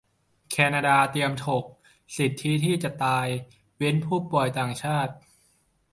[0.51, 1.63] แคนาดาเตรียมถก
[2.17, 3.27] "สิทธิที่จะตาย"
[3.77, 5.13] เว้นผู้ป่วยต่างชาติ